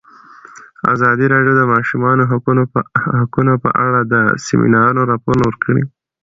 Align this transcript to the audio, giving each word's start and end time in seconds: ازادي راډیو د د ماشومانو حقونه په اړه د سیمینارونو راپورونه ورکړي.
ازادي 0.93 1.25
راډیو 1.33 1.53
د 1.55 1.57
د 1.59 1.61
ماشومانو 1.73 2.23
حقونه 3.25 3.55
په 3.63 3.69
اړه 3.85 3.99
د 4.13 4.15
سیمینارونو 4.45 5.01
راپورونه 5.11 5.43
ورکړي. 5.47 5.83